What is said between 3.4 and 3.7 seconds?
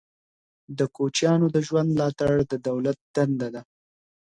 ده.